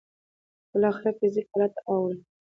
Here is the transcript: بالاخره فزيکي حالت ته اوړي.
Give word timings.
بالاخره 0.71 1.09
فزيکي 1.19 1.49
حالت 1.53 1.71
ته 1.77 1.81
اوړي. 1.91 2.19